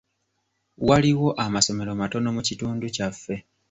Waliwo 0.87 1.29
amasomero 1.45 1.91
matono 2.01 2.27
mu 2.35 2.41
kitundu 2.47 2.85
kyaffe. 2.95 3.35